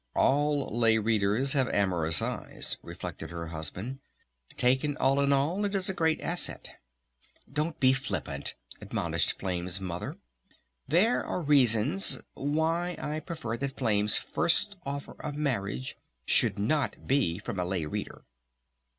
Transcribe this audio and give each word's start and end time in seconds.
"All 0.15 0.75
Lay 0.75 0.97
Readers 0.97 1.53
have 1.53 1.69
amorous 1.69 2.23
eyes," 2.23 2.75
reflected 2.81 3.29
her 3.29 3.49
husband. 3.49 3.99
"Taken 4.57 4.97
all 4.97 5.19
in 5.19 5.31
all 5.31 5.63
it 5.63 5.75
is 5.75 5.89
a 5.89 5.93
great 5.93 6.19
asset." 6.21 6.69
"Don't 7.53 7.79
be 7.79 7.93
flippant!" 7.93 8.55
admonished 8.81 9.37
Flame's 9.37 9.79
Mother. 9.79 10.17
"There 10.87 11.23
are 11.23 11.39
reasons... 11.43 12.19
why 12.33 12.95
I 12.99 13.19
prefer 13.19 13.57
that 13.57 13.77
Flame's 13.77 14.17
first 14.17 14.75
offer 14.87 15.15
of 15.21 15.35
marriage 15.37 15.95
should 16.25 16.57
not 16.57 17.05
be 17.05 17.37
from 17.37 17.59
a 17.59 17.63
Lay 17.63 17.85
Reader." 17.85 18.25